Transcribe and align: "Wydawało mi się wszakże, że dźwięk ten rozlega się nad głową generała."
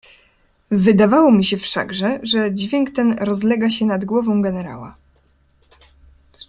"Wydawało 0.71 1.31
mi 1.31 1.43
się 1.43 1.57
wszakże, 1.57 2.19
że 2.23 2.53
dźwięk 2.53 2.89
ten 2.89 3.13
rozlega 3.19 3.69
się 3.69 3.85
nad 3.85 4.05
głową 4.05 4.41
generała." 4.41 4.97